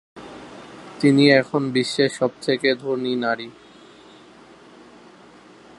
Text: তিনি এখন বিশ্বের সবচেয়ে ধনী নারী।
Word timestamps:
তিনি 0.99 1.23
এখন 1.31 1.61
বিশ্বের 1.71 2.09
সবচেয়ে 2.09 2.71
ধনী 2.75 3.13
নারী। 3.15 3.47